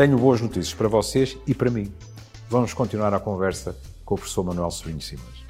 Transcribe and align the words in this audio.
tenho 0.00 0.16
boas 0.16 0.40
notícias 0.40 0.72
para 0.72 0.88
vocês 0.88 1.36
e 1.46 1.52
para 1.52 1.70
mim. 1.70 1.92
Vamos 2.48 2.72
continuar 2.72 3.12
a 3.12 3.20
conversa 3.20 3.76
com 4.02 4.14
o 4.14 4.16
professor 4.16 4.42
Manuel 4.42 4.70
Sobrinho 4.70 5.02
Simas. 5.02 5.44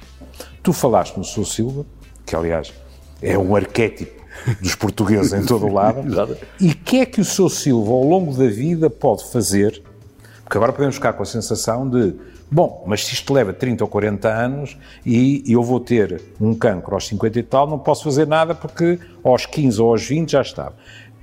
Tu 0.61 0.73
falaste 0.73 1.15
no 1.15 1.23
Sr. 1.23 1.45
Silva, 1.45 1.85
que 2.25 2.35
aliás 2.35 2.73
é 3.21 3.37
um 3.37 3.55
arquétipo 3.55 4.21
dos 4.59 4.75
portugueses 4.75 5.31
em 5.31 5.45
todo 5.45 5.67
o 5.67 5.73
lado, 5.73 6.01
e 6.59 6.71
o 6.71 6.75
que 6.75 6.99
é 6.99 7.05
que 7.05 7.21
o 7.21 7.23
Sr. 7.23 7.49
Silva 7.49 7.93
ao 7.93 8.03
longo 8.03 8.35
da 8.35 8.49
vida 8.49 8.89
pode 8.89 9.23
fazer, 9.31 9.81
porque 10.43 10.57
agora 10.57 10.73
podemos 10.73 10.95
ficar 10.95 11.13
com 11.13 11.23
a 11.23 11.25
sensação 11.25 11.89
de 11.89 12.13
Bom, 12.53 12.83
mas 12.85 13.05
se 13.05 13.13
isto 13.13 13.33
leva 13.33 13.53
30 13.53 13.81
ou 13.85 13.89
40 13.89 14.27
anos 14.27 14.77
e 15.05 15.41
eu 15.47 15.63
vou 15.63 15.79
ter 15.79 16.21
um 16.37 16.53
cancro 16.53 16.93
aos 16.95 17.07
50 17.07 17.39
e 17.39 17.43
tal, 17.43 17.65
não 17.65 17.79
posso 17.79 18.03
fazer 18.03 18.27
nada 18.27 18.53
porque 18.53 18.99
aos 19.23 19.45
15 19.45 19.81
ou 19.81 19.91
aos 19.91 20.05
20 20.05 20.31
já 20.33 20.41
estava. 20.41 20.75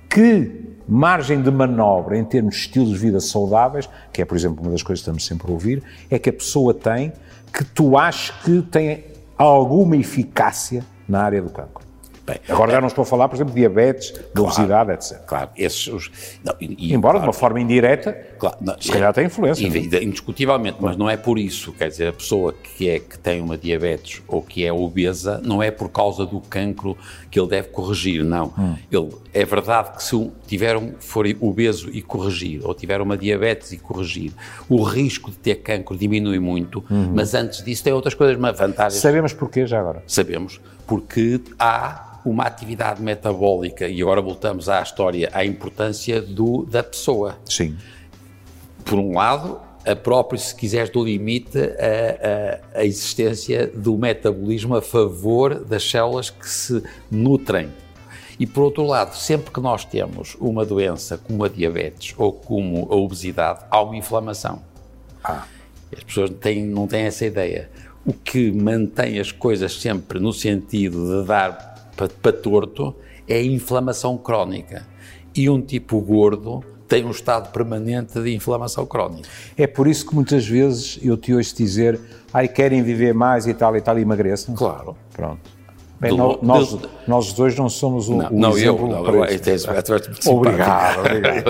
Que 0.09 0.69
margem 0.89 1.43
de 1.43 1.51
manobra 1.51 2.17
em 2.17 2.25
termos 2.25 2.55
de 2.55 2.61
estilos 2.63 2.91
de 2.91 2.99
vida 2.99 3.21
saudáveis, 3.21 3.89
que 4.13 4.23
é, 4.23 4.25
por 4.25 4.37
exemplo, 4.37 4.63
uma 4.63 4.71
das 4.71 4.83
coisas 4.83 5.01
que 5.01 5.11
estamos 5.11 5.27
sempre 5.27 5.49
a 5.49 5.53
ouvir, 5.53 5.83
é 6.11 6.19
que 6.19 6.31
a 6.31 6.33
pessoa 6.33 6.73
tem 6.73 7.13
que 7.53 7.65
tu 7.65 7.97
achas 7.97 8.35
que 8.43 8.63
tem 8.63 9.05
alguma 9.37 9.97
eficácia 9.97 10.85
na 11.09 11.23
área 11.23 11.43
do 11.43 11.51
cancro? 11.51 11.88
Bem, 12.29 12.41
Agora 12.47 12.73
já 12.73 12.81
não 12.81 12.89
estou 12.89 13.03
a 13.03 13.07
falar, 13.07 13.27
por 13.27 13.37
exemplo, 13.37 13.55
de 13.55 13.61
diabetes, 13.61 14.09
de 14.13 14.19
claro, 14.19 14.53
obesidade, 14.53 14.93
etc. 14.93 15.19
Claro, 15.27 15.51
esses. 15.57 15.87
Os, 15.87 16.11
não, 16.45 16.55
e, 16.61 16.93
Embora 16.93 17.15
claro, 17.15 17.21
de 17.21 17.27
uma 17.27 17.33
forma 17.33 17.59
indireta, 17.59 18.13
claro, 18.39 18.57
não, 18.61 18.79
se 18.79 18.93
calhar 18.93 19.15
tem 19.15 19.27
influência. 19.27 19.67
É? 19.67 20.05
Indiscutivelmente, 20.05 20.77
mas 20.79 20.95
não 20.97 21.09
é 21.09 21.17
por 21.17 21.39
isso. 21.39 21.73
Quer 21.73 21.89
dizer, 21.89 22.09
a 22.09 22.13
pessoa 22.13 22.53
que, 22.53 22.89
é, 22.89 22.99
que 22.99 23.19
tem 23.19 23.41
uma 23.41 23.57
diabetes 23.57 24.23
ou 24.29 24.43
que 24.43 24.63
é 24.63 24.71
obesa, 24.71 25.41
não 25.43 25.63
é 25.63 25.71
por 25.71 25.89
causa 25.89 26.27
do 26.27 26.39
cancro 26.41 26.99
que 27.31 27.41
ele 27.41 27.49
deve 27.49 27.69
corrigir, 27.69 28.23
não. 28.23 28.53
Hum. 28.59 28.77
Ele, 28.93 29.09
é 29.33 29.45
verdade 29.45 29.97
que 29.97 30.03
se 30.03 30.31
tiver 30.47 30.77
um, 30.77 30.93
for 30.99 31.25
obeso 31.41 31.89
e 31.91 32.03
corrigir, 32.03 32.61
ou 32.63 32.75
tiver 32.75 33.01
uma 33.01 33.17
diabetes 33.17 33.73
e 33.73 33.79
corrigir, 33.79 34.33
o 34.69 34.83
risco 34.83 35.31
de 35.31 35.39
ter 35.39 35.57
cancro 35.57 35.97
diminui 35.97 36.39
muito, 36.39 36.85
uhum. 36.91 37.13
mas 37.15 37.35
antes 37.35 37.65
disso 37.65 37.85
tem 37.85 37.93
outras 37.93 38.15
coisas, 38.15 38.37
uma 38.37 38.53
vantagem. 38.53 39.01
Sabemos 39.01 39.33
porquê 39.33 39.67
já 39.67 39.81
agora? 39.81 40.03
Sabemos, 40.07 40.61
porque 40.87 41.41
há 41.59 42.18
uma 42.29 42.45
atividade 42.45 43.03
metabólica, 43.03 43.89
e 43.89 44.01
agora 44.03 44.21
voltamos 44.21 44.69
à 44.69 44.83
história, 44.83 45.31
à 45.33 45.45
importância 45.45 46.21
do, 46.21 46.65
da 46.65 46.83
pessoa. 46.83 47.39
Sim. 47.45 47.77
Por 48.85 48.99
um 48.99 49.15
lado, 49.15 49.61
a 49.87 49.97
própria, 49.97 50.39
se 50.39 50.55
quiseres, 50.55 50.91
do 50.91 51.03
limite 51.05 51.59
a, 51.59 52.77
a, 52.77 52.81
a, 52.81 52.85
existência 52.85 53.67
do 53.67 53.97
metabolismo 53.97 54.77
a 54.77 54.83
favor 54.83 55.65
das 55.65 55.89
células 55.89 56.31
que 56.31 56.49
se 56.49 56.83
nutrem. 57.11 57.71
E 58.39 58.47
por 58.47 58.63
outro 58.63 58.85
lado, 58.85 59.17
sempre 59.17 59.51
que 59.51 59.61
nós 59.61 59.85
temos 59.85 60.37
uma 60.39 60.65
doença 60.65 61.19
como 61.19 61.43
a 61.43 61.49
diabetes 61.49 62.15
ou 62.17 62.33
como 62.33 62.87
a 62.91 62.95
obesidade, 62.95 63.65
há 63.71 63.81
uma 63.83 63.97
inflamação. 63.97 64.63
Ah. 65.25 65.45
As 65.97 66.05
pessoas 66.05 66.31
têm, 66.41 66.65
não 66.65 66.87
têm 66.87 67.05
essa 67.05 67.25
ideia. 67.25 67.71
O 68.05 68.13
que 68.13 68.53
mantém 68.53 69.19
as 69.19 69.33
coisas 69.33 69.81
sempre 69.81 70.21
no 70.21 70.33
sentido 70.33 71.23
de 71.23 71.27
dar 71.27 71.78
para, 71.99 72.09
para 72.09 72.33
torto 72.33 72.95
é 73.27 73.39
a 73.39 73.43
inflamação 73.43 74.17
crónica. 74.17 74.87
E 75.35 75.51
um 75.51 75.61
tipo 75.61 76.01
gordo 76.01 76.63
tem 76.87 77.05
um 77.05 77.11
estado 77.11 77.51
permanente 77.51 78.19
de 78.23 78.35
inflamação 78.35 78.87
crónica. 78.87 79.29
É 79.57 79.67
por 79.67 79.89
isso 79.89 80.07
que 80.07 80.15
muitas 80.15 80.47
vezes 80.47 80.99
eu 81.03 81.17
te 81.17 81.35
ouço 81.35 81.55
dizer, 81.57 82.01
ai, 82.33 82.49
querem 82.49 82.83
viver 82.83 83.13
mais 83.13 83.47
e 83.47 83.53
tal 83.53 83.77
e 83.77 83.81
tal 83.81 83.99
e 83.99 84.03
emagreçam? 84.03 84.55
Claro. 84.55 84.97
Pronto. 85.13 85.58
Bem, 86.01 86.17
do, 86.17 86.39
nós, 86.43 86.71
do, 86.71 86.89
nós 87.09 87.33
dois 87.33 87.57
não 87.57 87.69
somos 87.69 88.09
o, 88.09 88.15
não, 88.15 88.29
o 88.29 88.39
não 88.39 88.51
exemplo 88.53 88.87
eu, 88.87 88.93
não, 88.93 89.03
para 89.03 89.17
eu. 89.17 89.23
Obrigado, 90.27 91.01
obrigado. 91.01 91.45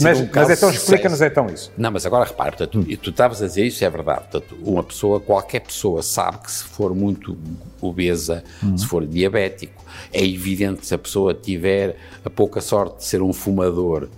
mas, 0.00 0.20
um 0.20 0.28
mas 0.34 0.50
então 0.50 0.70
explica-nos 0.70 1.20
então 1.20 1.46
isso. 1.46 1.72
Não, 1.78 1.90
mas 1.92 2.04
agora 2.04 2.24
repara, 2.24 2.50
portanto, 2.50 2.80
hum. 2.80 2.96
tu 3.00 3.10
estavas 3.10 3.40
a 3.40 3.46
dizer 3.46 3.64
isso, 3.64 3.84
é 3.84 3.88
verdade. 3.90 4.22
Portanto, 4.28 4.56
uma 4.64 4.82
pessoa, 4.82 5.20
qualquer 5.20 5.60
pessoa 5.60 6.02
sabe 6.02 6.38
que 6.38 6.50
se 6.50 6.64
for 6.64 6.92
muito 6.92 7.38
obesa, 7.80 8.42
hum. 8.62 8.76
se 8.76 8.86
for 8.86 9.06
diabético, 9.06 9.84
é 10.12 10.24
evidente 10.24 10.80
que 10.80 10.86
se 10.86 10.94
a 10.94 10.98
pessoa 10.98 11.32
tiver 11.32 11.96
a 12.24 12.30
pouca 12.30 12.60
sorte 12.60 12.98
de 12.98 13.04
ser 13.04 13.22
um 13.22 13.32
fumador, 13.32 14.08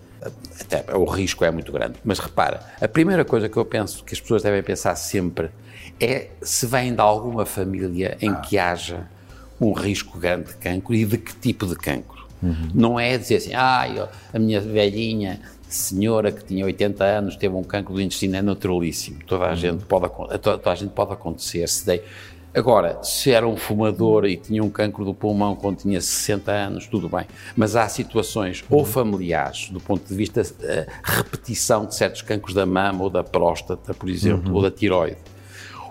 até, 0.59 0.97
o 0.97 1.05
risco 1.05 1.45
é 1.45 1.51
muito 1.51 1.71
grande. 1.71 1.97
Mas 2.03 2.19
repara, 2.19 2.61
a 2.81 2.89
primeira 2.89 3.23
coisa 3.23 3.51
que 3.51 3.57
eu 3.59 3.67
penso 3.67 4.03
que 4.03 4.15
as 4.15 4.21
pessoas 4.21 4.43
devem 4.43 4.63
pensar 4.63 4.95
sempre 4.95 5.51
é 6.01 6.29
se 6.41 6.67
vêm 6.67 6.95
de 6.95 7.01
alguma 7.03 7.45
família 7.45 8.17
em 8.23 8.31
ah. 8.31 8.37
que 8.37 8.57
haja 8.59 9.13
um 9.61 9.73
risco 9.73 10.19
grande 10.19 10.49
de 10.49 10.55
cancro 10.57 10.95
e 10.95 11.05
de 11.05 11.19
que 11.19 11.35
tipo 11.37 11.67
de 11.67 11.77
cancro. 11.77 12.25
Uhum. 12.43 12.69
Não 12.75 13.01
é 13.01 13.17
dizer 13.17 13.37
assim, 13.37 13.55
ah, 13.55 14.09
a 14.33 14.39
minha 14.39 14.61
velhinha 14.61 15.41
senhora 15.69 16.31
que 16.31 16.45
tinha 16.45 16.65
80 16.65 17.05
anos 17.05 17.37
teve 17.37 17.55
um 17.55 17.63
cancro 17.63 17.95
do 17.95 18.01
intestino, 18.01 18.37
é 18.37 18.43
naturalíssimo. 18.43 19.19
Toda 19.27 19.47
a, 19.47 19.51
uhum. 19.51 19.57
gente, 19.57 19.85
pode, 19.85 20.09
toda, 20.15 20.39
toda, 20.39 20.71
a 20.71 20.75
gente 20.75 20.91
pode 20.91 21.13
acontecer. 21.13 21.69
Se 21.69 21.85
dei. 21.87 22.03
Agora, 22.55 23.03
se 23.03 23.33
era 23.33 23.49
um 23.49 23.57
fumador 23.57 24.27
e 24.27 24.37
tinha 24.37 24.63
um 24.63 24.71
cancro 24.71 25.05
do 25.05 25.13
pulmão 25.13 25.57
quando 25.57 25.79
tinha 25.79 26.01
60 26.01 26.53
anos, 26.53 26.87
tudo 26.87 27.09
bem. 27.09 27.27
Mas 27.57 27.75
há 27.75 27.89
situações 27.89 28.63
ou 28.71 28.81
uhum. 28.81 28.85
familiares, 28.85 29.71
do 29.71 29.81
ponto 29.81 30.07
de 30.07 30.15
vista 30.15 30.43
uh, 30.43 30.91
repetição 31.03 31.85
de 31.85 31.97
certos 31.97 32.23
cancros 32.23 32.55
da 32.55 32.65
mama 32.65 33.03
ou 33.03 33.11
da 33.11 33.25
próstata, 33.25 33.93
por 33.93 34.09
exemplo, 34.09 34.51
uhum. 34.51 34.57
ou 34.57 34.63
da 34.63 34.71
tiroide, 34.71 35.17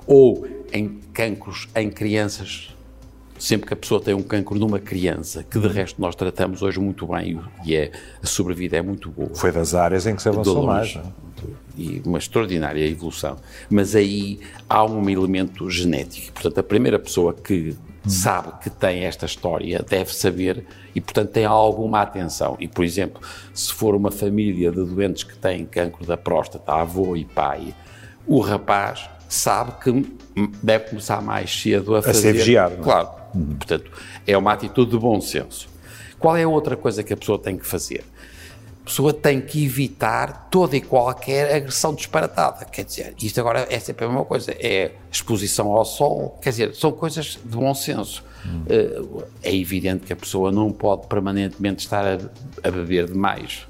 ou 0.08 0.48
em 0.72 1.02
cancros 1.14 1.68
em 1.76 1.90
crianças 1.90 2.73
sempre 3.44 3.68
que 3.68 3.74
a 3.74 3.78
pessoa 3.78 4.00
tem 4.00 4.14
um 4.14 4.24
cancro 4.24 4.58
numa 4.58 4.80
criança, 4.80 5.44
que 5.44 5.60
de 5.60 5.68
resto 5.68 6.02
nós 6.02 6.16
tratamos 6.16 6.62
hoje 6.62 6.80
muito 6.80 7.06
bem 7.08 7.42
e 7.66 7.76
é, 7.76 7.92
a 8.22 8.26
sobrevida 8.26 8.78
é 8.78 8.82
muito 8.82 9.12
boa. 9.12 9.36
Foi 9.36 9.52
das 9.52 9.76
áreas 9.76 10.08
em 10.08 10.16
que 10.16 10.22
se 10.22 10.30
avançou 10.30 10.66
mais. 10.66 10.96
É? 10.96 11.02
E 11.78 12.02
uma 12.06 12.20
extraordinária 12.20 12.88
evolução. 12.88 13.36
Mas 13.70 13.98
aí 13.98 14.40
há 14.70 14.86
um 14.86 15.10
elemento 15.10 15.70
genético. 15.70 16.32
Portanto, 16.32 16.58
a 16.60 16.64
primeira 16.64 16.98
pessoa 16.98 17.34
que 17.34 17.76
hum. 18.06 18.10
sabe 18.10 18.54
que 18.64 18.70
tem 18.70 19.04
esta 19.04 19.26
história 19.26 19.84
deve 19.90 20.16
saber 20.16 20.66
e, 20.96 21.02
portanto, 21.02 21.32
tem 21.32 21.44
alguma 21.44 22.02
atenção. 22.02 22.56
E, 22.62 22.68
por 22.70 22.86
exemplo, 22.86 23.22
se 23.54 23.74
for 23.74 23.94
uma 23.94 24.10
família 24.10 24.72
de 24.72 24.86
doentes 24.86 25.26
que 25.26 25.36
têm 25.36 25.66
cancro 25.66 26.06
da 26.06 26.16
próstata, 26.16 26.72
avô 26.72 27.14
e 27.18 27.26
pai, 27.26 27.76
o 28.26 28.40
rapaz 28.40 29.10
sabe 29.28 29.74
que 29.84 30.16
deve 30.62 30.92
começar 30.92 31.22
mais 31.22 31.54
cedo 31.54 31.96
a, 31.96 32.00
a 32.00 32.02
fazer. 32.02 32.20
A 32.20 32.22
ser 32.22 32.34
vigiado. 32.34 32.76
É? 32.76 32.78
Claro 32.78 33.23
Uhum. 33.34 33.56
Portanto, 33.56 33.92
é 34.26 34.38
uma 34.38 34.54
atitude 34.54 34.92
de 34.92 34.98
bom 34.98 35.20
senso. 35.22 35.68
Qual 36.20 36.38
é 36.38 36.44
a 36.44 36.48
outra 36.48 36.78
coisa 36.78 37.04
que 37.04 37.14
a 37.14 37.18
pessoa 37.18 37.38
tem 37.38 37.58
que 37.58 37.66
fazer? 37.66 38.04
A 38.82 38.86
pessoa 38.86 39.14
tem 39.14 39.40
que 39.40 39.64
evitar 39.64 40.50
toda 40.50 40.76
e 40.76 40.82
qualquer 40.82 41.56
agressão 41.56 41.96
disparatada. 41.96 42.66
Quer 42.66 42.84
dizer, 42.84 43.16
isto 43.22 43.40
agora 43.40 43.66
é 43.70 43.80
sempre 43.80 44.04
a 44.04 44.08
mesma 44.10 44.26
coisa. 44.26 44.52
É 44.60 44.92
exposição 45.10 45.72
ao 45.72 45.86
sol, 45.86 46.38
quer 46.42 46.50
dizer, 46.50 46.76
são 46.76 46.92
coisas 46.92 47.40
de 47.44 47.56
bom 47.56 47.74
senso. 47.74 48.24
Uhum. 48.46 49.24
É 49.42 49.56
evidente 49.56 50.06
que 50.06 50.12
a 50.12 50.16
pessoa 50.18 50.52
não 50.52 50.70
pode 50.70 51.08
permanentemente 51.08 51.86
estar 51.86 52.06
a, 52.06 52.18
a 52.68 52.72
beber 52.72 53.06
demais. 53.06 53.66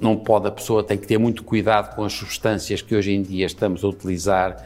Não 0.00 0.16
pode, 0.16 0.46
a 0.46 0.52
pessoa 0.52 0.84
tem 0.84 0.96
que 0.96 1.08
ter 1.08 1.18
muito 1.18 1.42
cuidado 1.42 1.96
com 1.96 2.04
as 2.04 2.12
substâncias 2.12 2.80
que 2.80 2.94
hoje 2.94 3.12
em 3.12 3.22
dia 3.22 3.46
estamos 3.46 3.82
a 3.82 3.88
utilizar, 3.88 4.56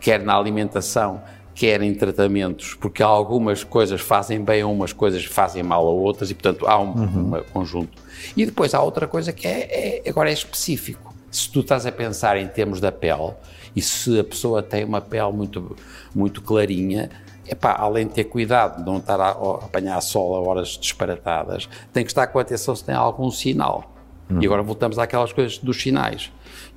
quer 0.00 0.22
na 0.22 0.34
alimentação, 0.34 1.22
querem 1.58 1.92
tratamentos, 1.92 2.74
porque 2.74 3.02
algumas 3.02 3.64
coisas 3.64 4.00
fazem 4.00 4.44
bem 4.44 4.62
a 4.62 4.66
umas 4.68 4.92
coisas 4.92 5.24
fazem 5.24 5.60
mal 5.60 5.84
a 5.88 5.90
outras 5.90 6.30
e, 6.30 6.34
portanto, 6.34 6.64
há 6.68 6.78
um, 6.78 6.92
uhum. 6.92 7.36
um 7.36 7.42
conjunto. 7.52 8.00
E 8.36 8.46
depois 8.46 8.74
há 8.74 8.80
outra 8.80 9.08
coisa 9.08 9.32
que 9.32 9.44
é, 9.48 10.02
é, 10.06 10.08
agora 10.08 10.30
é 10.30 10.32
específico. 10.32 11.12
Se 11.32 11.50
tu 11.50 11.58
estás 11.58 11.84
a 11.84 11.90
pensar 11.90 12.36
em 12.36 12.46
termos 12.46 12.80
da 12.80 12.92
pele 12.92 13.32
e 13.74 13.82
se 13.82 14.20
a 14.20 14.22
pessoa 14.22 14.62
tem 14.62 14.84
uma 14.84 15.00
pele 15.00 15.32
muito, 15.32 15.74
muito 16.14 16.42
clarinha, 16.42 17.10
epá, 17.44 17.74
além 17.76 18.06
de 18.06 18.14
ter 18.14 18.24
cuidado 18.24 18.78
de 18.78 18.88
não 18.88 18.98
estar 18.98 19.20
a, 19.20 19.30
a 19.30 19.54
apanhar 19.56 20.00
sol 20.00 20.36
a 20.36 20.40
horas 20.40 20.78
disparatadas, 20.80 21.68
tem 21.92 22.04
que 22.04 22.10
estar 22.12 22.28
com 22.28 22.38
atenção 22.38 22.76
se 22.76 22.84
tem 22.84 22.94
algum 22.94 23.32
sinal. 23.32 23.96
Uhum. 24.30 24.40
E 24.40 24.46
agora 24.46 24.62
voltamos 24.62 24.96
àquelas 24.96 25.32
coisas 25.32 25.58
dos 25.58 25.82
sinais. 25.82 26.30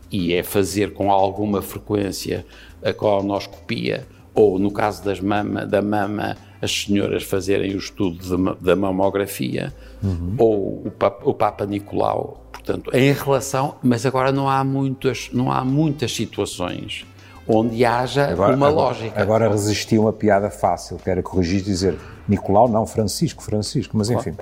E 0.10 0.34
é 0.34 0.42
fazer 0.42 0.92
com 0.96 1.12
alguma 1.12 1.62
frequência 1.62 2.44
a 2.84 2.92
colonoscopia, 2.92 4.08
ou 4.34 4.58
no 4.58 4.72
caso 4.72 5.04
das 5.04 5.20
mama, 5.20 5.66
da 5.66 5.82
mama, 5.82 6.38
as 6.62 6.84
senhoras 6.84 7.24
fazerem 7.24 7.74
o 7.74 7.78
estudo 7.78 8.18
de, 8.18 8.64
da 8.64 8.76
mamografia, 8.76 9.74
uhum. 10.04 10.36
ou 10.38 10.84
o 10.86 10.92
Papa, 10.92 11.22
o 11.24 11.34
Papa 11.34 11.66
Nicolau, 11.66 12.46
portanto, 12.52 12.92
em 12.94 13.12
relação, 13.12 13.76
mas 13.84 14.06
agora 14.06 14.32
não 14.32 14.50
há 14.50 14.64
muitas, 14.64 15.30
não 15.34 15.52
há 15.52 15.66
muitas 15.66 16.14
situações 16.16 17.06
onde 17.48 17.84
haja 17.84 18.28
agora, 18.30 18.56
uma 18.56 18.68
agora, 18.68 18.88
lógica. 18.88 19.22
Agora 19.22 19.50
resisti 19.50 19.98
uma 19.98 20.14
piada 20.14 20.50
fácil, 20.50 20.98
que 20.98 21.10
era 21.10 21.22
corrigir 21.22 21.60
e 21.60 21.64
dizer 21.64 21.98
Nicolau, 22.28 22.70
não, 22.70 22.86
Francisco, 22.86 23.44
Francisco, 23.44 23.98
mas 23.98 24.10
enfim. 24.10 24.34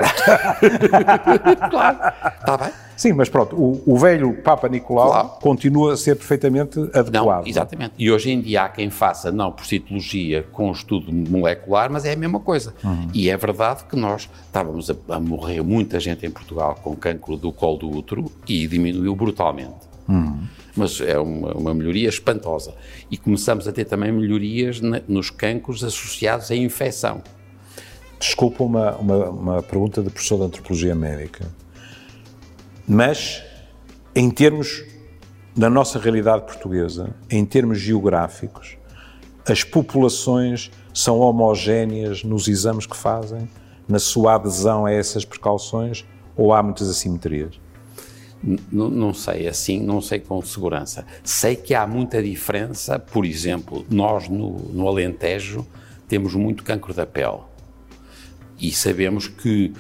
claro, 1.69 1.97
está 2.39 2.57
bem. 2.57 2.71
Sim, 2.99 3.13
mas 3.13 3.29
pronto, 3.29 3.55
o, 3.55 3.81
o 3.85 3.97
velho 3.97 4.33
Papa 4.43 4.67
Nicolau 4.67 5.09
claro. 5.09 5.29
continua 5.39 5.93
a 5.93 5.97
ser 5.97 6.17
perfeitamente 6.17 6.77
adequado. 6.93 7.43
Não, 7.43 7.47
exatamente. 7.47 7.93
E 7.97 8.11
hoje 8.11 8.29
em 8.29 8.41
dia 8.41 8.63
há 8.63 8.67
quem 8.67 8.89
faça, 8.89 9.31
não 9.31 9.53
por 9.53 9.65
citologia 9.65 10.45
com 10.51 10.69
estudo 10.69 11.09
molecular, 11.09 11.89
mas 11.89 12.03
é 12.03 12.11
a 12.11 12.15
mesma 12.17 12.41
coisa. 12.41 12.75
Uhum. 12.83 13.07
E 13.13 13.29
é 13.29 13.37
verdade 13.37 13.85
que 13.85 13.95
nós 13.95 14.29
estávamos 14.45 14.89
a, 14.89 14.95
a, 15.15 15.17
morrer 15.17 15.61
muita 15.61 15.97
gente 15.97 16.25
em 16.25 16.29
Portugal 16.29 16.77
com 16.83 16.93
cancro 16.93 17.37
do 17.37 17.53
colo 17.53 17.77
do 17.77 17.89
útero 17.89 18.29
e 18.45 18.67
diminuiu 18.67 19.15
brutalmente. 19.15 19.87
Uhum. 20.09 20.41
Mas 20.75 20.99
é 20.99 21.17
uma, 21.17 21.53
uma, 21.53 21.73
melhoria 21.73 22.09
espantosa. 22.09 22.73
E 23.09 23.15
começamos 23.15 23.65
a 23.65 23.71
ter 23.71 23.85
também 23.85 24.11
melhorias 24.11 24.81
na, 24.81 25.01
nos 25.07 25.29
cancros 25.29 25.85
associados 25.85 26.51
à 26.51 26.55
infecção. 26.57 27.21
Desculpa 28.19 28.61
uma, 28.61 28.97
uma, 28.97 29.29
uma 29.29 29.63
pergunta 29.63 30.01
de 30.01 30.09
professor 30.09 30.39
de 30.39 30.43
Antropologia 30.43 30.93
Médica. 30.93 31.47
Mas, 32.91 33.43
em 34.15 34.31
termos 34.31 34.83
da 35.55 35.69
nossa 35.69 35.99
realidade 35.99 36.43
portuguesa, 36.47 37.15
em 37.29 37.45
termos 37.45 37.79
geográficos, 37.79 38.79
as 39.47 39.63
populações 39.63 40.71
são 40.91 41.19
homogéneas 41.19 42.23
nos 42.23 42.47
exames 42.47 42.87
que 42.87 42.97
fazem, 42.97 43.47
na 43.87 43.99
sua 43.99 44.33
adesão 44.33 44.87
a 44.87 44.91
essas 44.91 45.23
precauções, 45.23 46.03
ou 46.35 46.51
há 46.51 46.63
muitas 46.63 46.89
assimetrias? 46.89 47.59
Não, 48.71 48.89
não, 48.89 49.13
sei 49.13 49.47
assim, 49.47 49.79
não 49.79 50.01
sei 50.01 50.19
com 50.19 50.41
segurança. 50.41 51.05
Sei 51.23 51.55
que 51.55 51.75
há 51.75 51.85
muita 51.85 52.23
diferença, 52.23 52.97
por 52.97 53.23
exemplo, 53.23 53.85
nós 53.87 54.27
no, 54.27 54.57
no 54.73 54.87
Alentejo 54.87 55.63
temos 56.07 56.33
muito 56.33 56.63
cancro 56.63 56.91
da 56.91 57.05
pele 57.05 57.41
e 58.59 58.71
sabemos 58.71 59.27
que 59.27 59.73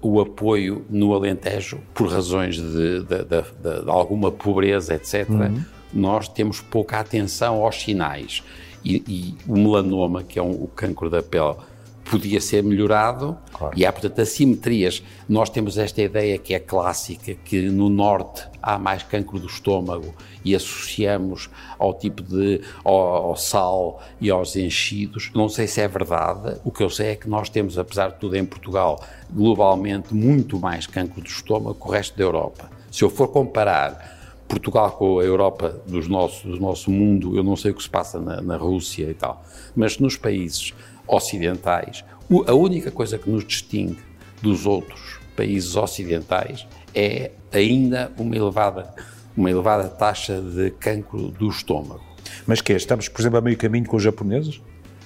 o 0.00 0.20
apoio 0.20 0.84
no 0.88 1.14
Alentejo, 1.14 1.80
por 1.92 2.08
razões 2.08 2.56
de, 2.56 3.02
de, 3.02 3.24
de, 3.24 3.82
de 3.82 3.90
alguma 3.90 4.30
pobreza, 4.30 4.94
etc., 4.94 5.28
uhum. 5.28 5.64
nós 5.92 6.28
temos 6.28 6.60
pouca 6.60 7.00
atenção 7.00 7.64
aos 7.64 7.76
sinais. 7.76 8.42
E, 8.84 9.02
e 9.08 9.34
o 9.50 9.56
melanoma, 9.56 10.22
que 10.22 10.38
é 10.38 10.42
um, 10.42 10.50
o 10.50 10.68
cancro 10.68 11.08
da 11.08 11.22
pele, 11.22 11.56
podia 12.04 12.40
ser 12.40 12.62
melhorado 12.62 13.36
claro. 13.52 13.74
e 13.76 13.84
há, 13.84 13.92
portanto, 13.92 14.20
assimetrias. 14.20 15.02
Nós 15.28 15.48
temos 15.48 15.78
esta 15.78 16.02
ideia 16.02 16.38
que 16.38 16.54
é 16.54 16.58
clássica, 16.58 17.34
que 17.34 17.62
no 17.62 17.88
norte 17.88 18.46
há 18.62 18.78
mais 18.78 19.02
cancro 19.02 19.38
do 19.38 19.46
estômago 19.46 20.14
e 20.44 20.54
associamos 20.54 21.48
ao 21.78 21.94
tipo 21.94 22.22
de, 22.22 22.60
ao, 22.84 22.94
ao, 22.94 23.36
sal 23.36 24.02
e 24.20 24.30
aos 24.30 24.54
enchidos. 24.54 25.30
Não 25.34 25.48
sei 25.48 25.66
se 25.66 25.80
é 25.80 25.88
verdade, 25.88 26.60
o 26.64 26.70
que 26.70 26.82
eu 26.82 26.90
sei 26.90 27.08
é 27.08 27.16
que 27.16 27.28
nós 27.28 27.48
temos, 27.48 27.78
apesar 27.78 28.08
de 28.08 28.18
tudo 28.18 28.36
em 28.36 28.44
Portugal, 28.44 29.02
globalmente 29.30 30.14
muito 30.14 30.58
mais 30.58 30.86
cancro 30.86 31.20
do 31.20 31.26
estômago 31.26 31.74
que 31.74 31.86
o 31.86 31.90
resto 31.90 32.16
da 32.16 32.24
Europa. 32.24 32.70
Se 32.90 33.02
eu 33.02 33.10
for 33.10 33.28
comparar 33.28 34.14
Portugal 34.46 34.92
com 34.92 35.18
a 35.18 35.24
Europa 35.24 35.82
dos 35.86 36.06
nossos, 36.06 36.42
do 36.42 36.60
nosso 36.60 36.90
mundo, 36.90 37.36
eu 37.36 37.42
não 37.42 37.56
sei 37.56 37.70
o 37.70 37.74
que 37.74 37.82
se 37.82 37.88
passa 37.88 38.20
na, 38.20 38.40
na 38.40 38.56
Rússia 38.56 39.10
e 39.10 39.14
tal, 39.14 39.42
mas 39.74 39.98
nos 39.98 40.16
países 40.16 40.74
ocidentais, 41.06 42.04
a 42.46 42.54
única 42.54 42.90
coisa 42.90 43.18
que 43.18 43.28
nos 43.28 43.44
distingue 43.44 43.98
dos 44.40 44.66
outros 44.66 45.18
países 45.36 45.76
ocidentais 45.76 46.66
é 46.94 47.32
ainda 47.52 48.12
uma 48.18 48.36
elevada, 48.36 48.94
uma 49.36 49.50
elevada 49.50 49.88
taxa 49.88 50.40
de 50.40 50.70
cancro 50.70 51.28
do 51.28 51.48
estômago. 51.48 52.02
Mas 52.46 52.60
que 52.60 52.72
é? 52.72 52.76
Estamos, 52.76 53.08
por 53.08 53.20
exemplo, 53.20 53.38
a 53.38 53.40
meio 53.40 53.56
caminho 53.56 53.86
com 53.86 53.96
os 53.96 54.02
japoneses? 54.02 54.60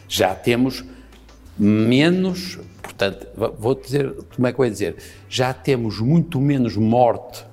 Já 0.09 0.35
temos 0.35 0.85
menos, 1.59 2.59
portanto, 2.83 3.27
vou 3.59 3.75
dizer, 3.75 4.13
como 4.35 4.47
é 4.47 4.53
que 4.53 4.61
eu 4.61 4.65
vou 4.65 4.71
dizer? 4.71 4.97
Já 5.29 5.53
temos 5.53 6.01
muito 6.01 6.41
menos 6.41 6.77
morte 6.77 7.45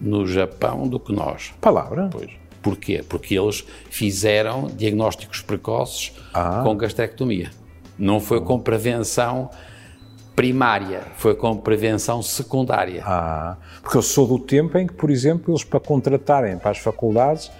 no 0.00 0.26
Japão 0.26 0.88
do 0.88 0.98
que 0.98 1.12
nós. 1.12 1.52
Palavra? 1.60 2.08
Pois. 2.10 2.30
Porquê? 2.60 3.04
Porque 3.08 3.36
eles 3.38 3.64
fizeram 3.90 4.66
diagnósticos 4.66 5.40
precoces 5.40 6.12
ah. 6.32 6.62
com 6.62 6.76
gastrectomia. 6.76 7.50
Não 7.98 8.20
foi 8.20 8.40
com 8.40 8.58
prevenção 8.58 9.50
primária, 10.34 11.02
foi 11.16 11.34
com 11.34 11.56
prevenção 11.56 12.22
secundária. 12.22 13.02
Ah, 13.04 13.56
porque 13.82 13.96
eu 13.96 14.02
sou 14.02 14.26
do 14.26 14.38
tempo 14.38 14.78
em 14.78 14.86
que, 14.86 14.94
por 14.94 15.10
exemplo, 15.10 15.52
eles 15.52 15.64
para 15.64 15.78
contratarem 15.78 16.56
para 16.56 16.70
as 16.70 16.78
faculdades, 16.78 17.50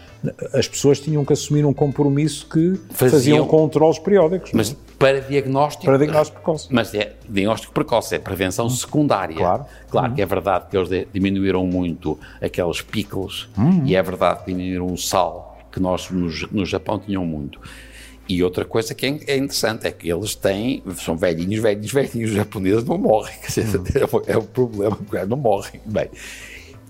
as 0.54 0.68
pessoas 0.68 1.00
tinham 1.00 1.24
que 1.24 1.32
assumir 1.32 1.64
um 1.64 1.72
compromisso 1.72 2.46
que 2.48 2.80
faziam, 2.90 3.18
faziam 3.18 3.46
controles 3.46 3.98
periódicos. 3.98 4.52
Mas 4.52 4.76
para 4.98 5.20
diagnóstico. 5.20 5.84
Para 5.84 5.98
diagnóstico 5.98 6.40
precoce. 6.40 6.68
Mas 6.70 6.94
é 6.94 7.16
diagnóstico 7.28 7.72
precoce, 7.72 8.14
é 8.14 8.18
prevenção 8.18 8.70
secundária. 8.70 9.36
Claro. 9.36 9.66
Claro 9.90 10.08
uhum. 10.08 10.14
que 10.14 10.22
é 10.22 10.26
verdade 10.26 10.66
que 10.70 10.76
eles 10.76 11.06
diminuíram 11.12 11.66
muito 11.66 12.18
aqueles 12.40 12.80
pickles 12.80 13.48
uhum. 13.58 13.84
e 13.84 13.96
é 13.96 14.02
verdade 14.02 14.44
que 14.44 14.52
diminuíram 14.52 14.86
o 14.86 14.96
sal, 14.96 15.58
que 15.72 15.80
nós 15.80 16.08
no, 16.10 16.30
no 16.52 16.64
Japão 16.64 17.00
tinham 17.00 17.26
muito. 17.26 17.60
E 18.32 18.42
outra 18.42 18.64
coisa 18.64 18.94
que 18.94 19.04
é, 19.04 19.20
é 19.26 19.36
interessante 19.36 19.86
é 19.86 19.90
que 19.90 20.10
eles 20.10 20.34
têm, 20.34 20.82
são 20.96 21.18
velhinhos, 21.18 21.60
velhinhos, 21.60 21.92
velhinhos, 21.92 22.30
os 22.30 22.36
japoneses 22.36 22.82
não 22.82 22.96
morrem, 22.96 23.34
uhum. 23.36 24.22
é 24.26 24.36
o 24.38 24.42
problema, 24.42 24.96
porque 24.96 25.22
não 25.26 25.36
morrem. 25.36 25.82
Bem, 25.84 26.08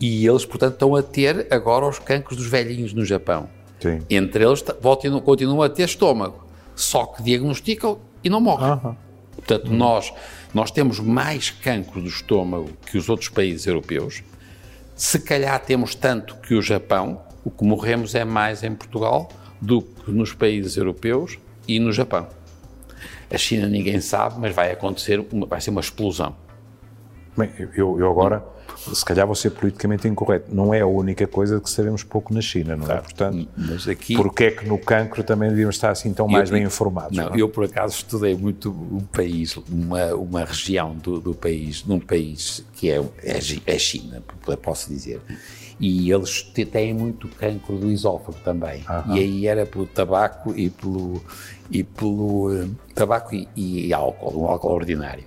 e 0.00 0.24
eles, 0.24 0.44
portanto, 0.44 0.74
estão 0.74 0.94
a 0.94 1.02
ter 1.02 1.48
agora 1.50 1.84
os 1.84 1.98
cancros 1.98 2.36
dos 2.36 2.46
velhinhos 2.46 2.92
no 2.92 3.04
Japão. 3.04 3.48
Sim. 3.80 4.02
Entre 4.08 4.44
eles, 4.44 4.64
voltam, 4.80 5.20
continuam 5.20 5.62
a 5.62 5.68
ter 5.68 5.82
estômago, 5.82 6.46
só 6.76 7.06
que 7.06 7.24
diagnosticam 7.24 7.98
e 8.22 8.30
não 8.30 8.40
morrem. 8.40 8.70
Uhum. 8.70 8.94
Portanto, 9.34 9.68
uhum. 9.68 9.76
nós, 9.76 10.12
nós 10.54 10.70
temos 10.70 11.00
mais 11.00 11.50
cancro 11.50 12.00
do 12.00 12.08
estômago 12.08 12.70
que 12.86 12.96
os 12.96 13.08
outros 13.08 13.30
países 13.30 13.66
europeus. 13.66 14.22
Se 14.94 15.18
calhar 15.18 15.58
temos 15.58 15.96
tanto 15.96 16.36
que 16.36 16.54
o 16.54 16.62
Japão, 16.62 17.20
o 17.44 17.50
que 17.50 17.64
morremos 17.64 18.14
é 18.14 18.24
mais 18.24 18.62
em 18.62 18.72
Portugal 18.72 19.28
do 19.62 19.80
que 19.80 20.10
nos 20.10 20.34
países 20.34 20.76
europeus 20.76 21.38
e 21.68 21.78
no 21.78 21.92
Japão. 21.92 22.26
A 23.30 23.38
China 23.38 23.68
ninguém 23.68 24.00
sabe, 24.00 24.38
mas 24.40 24.54
vai 24.54 24.72
acontecer, 24.72 25.24
uma, 25.30 25.46
vai 25.46 25.60
ser 25.60 25.70
uma 25.70 25.80
explosão. 25.80 26.34
Bem, 27.36 27.50
eu, 27.74 27.98
eu 27.98 28.10
agora, 28.10 28.44
se 28.76 29.04
calhar 29.04 29.26
vou 29.26 29.34
ser 29.34 29.50
politicamente 29.50 30.06
incorreto, 30.06 30.54
não 30.54 30.74
é 30.74 30.80
a 30.80 30.86
única 30.86 31.26
coisa 31.26 31.58
que 31.60 31.70
sabemos 31.70 32.04
pouco 32.04 32.32
na 32.34 32.42
China, 32.42 32.76
não 32.76 32.90
é? 32.90 32.98
Portanto, 32.98 33.48
mas 33.56 33.88
aqui... 33.88 34.14
porque 34.16 34.44
é 34.44 34.50
que 34.50 34.66
no 34.66 34.78
cancro 34.78 35.24
também 35.24 35.48
devíamos 35.48 35.76
estar 35.76 35.90
assim 35.90 36.12
tão 36.12 36.28
mais 36.28 36.50
eu, 36.50 36.56
bem 36.56 36.64
informados? 36.64 37.16
Não, 37.16 37.30
não, 37.30 37.36
eu 37.36 37.48
por 37.48 37.64
acaso 37.64 37.96
estudei 37.96 38.36
muito 38.36 38.70
um 38.70 39.00
país, 39.00 39.56
uma, 39.56 40.14
uma 40.14 40.44
região 40.44 40.94
do, 40.94 41.20
do 41.20 41.34
país, 41.34 41.84
num 41.86 42.00
país 42.00 42.64
que 42.74 42.90
é, 42.90 43.00
é, 43.22 43.38
é 43.66 43.78
China, 43.78 44.22
posso 44.60 44.90
dizer, 44.90 45.20
e 45.80 46.12
eles 46.12 46.42
têm 46.70 46.94
muito 46.94 47.28
cancro 47.28 47.76
do 47.76 47.90
esófago 47.90 48.38
também. 48.44 48.84
E 49.08 49.18
aí 49.18 49.46
era 49.46 49.66
pelo 49.66 49.86
tabaco 49.86 50.52
e 50.56 50.70
pelo, 50.70 51.22
e 51.72 51.82
pelo 51.82 52.52
uh, 52.52 52.70
tabaco 52.94 53.34
e, 53.34 53.48
e, 53.56 53.92
álcool, 53.92 54.42
um 54.42 54.46
álcool 54.46 54.74
ordinário. 54.74 55.24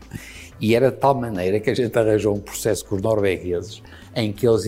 E 0.61 0.75
era 0.75 0.91
de 0.91 0.97
tal 0.97 1.15
maneira 1.15 1.59
que 1.59 1.69
a 1.69 1.73
gente 1.73 1.97
arranjou 1.97 2.35
um 2.35 2.39
processo 2.39 2.85
com 2.85 2.95
os 2.95 3.01
noruegueses 3.01 3.83
em 4.15 4.31
que 4.31 4.47
eles, 4.47 4.65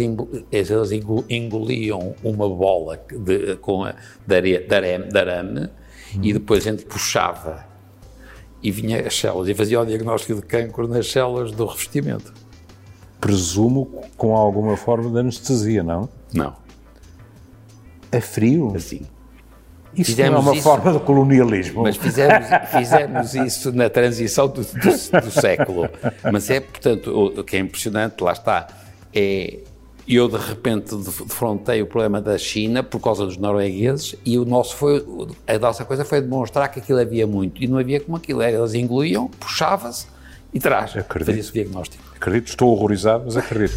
eles 0.52 0.92
engoliam 1.30 2.14
uma 2.22 2.50
bola 2.50 3.00
de, 3.10 3.56
com 3.58 3.86
a, 3.86 3.96
de, 4.26 4.36
arame, 4.76 5.06
de 5.06 5.18
arame 5.18 5.60
uhum. 5.60 6.24
e 6.24 6.34
depois 6.34 6.68
a 6.68 6.72
gente 6.72 6.84
puxava 6.86 7.66
e 8.62 8.72
vinha 8.72 9.08
as 9.08 9.18
células 9.18 9.48
e 9.48 9.54
fazia 9.54 9.80
o 9.80 9.86
diagnóstico 9.86 10.36
de 10.36 10.42
cancro 10.42 10.88
nas 10.90 11.10
células 11.10 11.54
do 11.54 11.66
revestimento 11.66 12.34
presumo, 13.20 14.04
com 14.16 14.36
alguma 14.36 14.78
forma 14.78 15.10
de 15.10 15.20
anestesia, 15.20 15.84
não? 15.84 16.10
Não. 16.34 16.56
A 18.12 18.22
frio? 18.22 18.74
Assim. 18.76 19.02
Isso 19.98 20.12
fizemos 20.12 20.32
não 20.32 20.40
é 20.40 20.42
uma 20.42 20.54
isso, 20.54 20.64
forma 20.64 20.94
de 20.94 21.00
colonialismo. 21.00 21.84
Mas 21.84 21.98
fizemos, 21.98 22.48
fizemos 22.72 23.34
isso 23.34 23.72
na 23.72 23.90
transição 23.90 24.48
do, 24.48 24.62
do, 24.62 25.22
do, 25.22 25.32
século. 25.32 25.90
Mas 26.32 26.50
é, 26.50 26.60
portanto, 26.60 27.34
o, 27.40 27.44
que 27.44 27.58
é 27.58 27.60
impressionante, 27.60 28.22
lá 28.22 28.34
está, 28.34 28.68
é 29.14 29.60
eu 30.08 30.30
de 30.30 30.38
repente 30.38 30.96
defrontei 30.96 31.82
o 31.82 31.86
problema 31.86 32.22
da 32.22 32.38
China 32.38 32.82
por 32.82 33.02
causa 33.02 33.26
dos 33.26 33.36
noruegueses 33.36 34.16
e 34.24 34.38
o 34.38 34.46
nosso 34.46 34.76
foi, 34.78 35.06
a 35.46 35.60
nossa 35.60 35.84
coisa 35.84 36.06
foi 36.06 36.22
demonstrar 36.22 36.70
que 36.70 36.80
aquilo 36.80 37.00
havia 37.00 37.28
muito 37.28 37.62
e 37.62 37.68
não 37.68 37.78
havia 37.78 38.00
como 38.00 38.16
aquilo 38.16 38.42
era, 38.42 38.58
eles 38.58 38.74
engoliam, 38.74 39.28
puxava-se 39.28 40.08
e 40.54 40.60
traz, 40.60 40.96
acredito, 40.96 41.28
fazia-se 41.28 41.50
o 41.50 41.54
diagnóstico. 41.54 42.04
Acredito, 42.16 42.48
estou 42.48 42.72
horrorizado, 42.72 43.26
mas 43.26 43.36
acredito. 43.36 43.76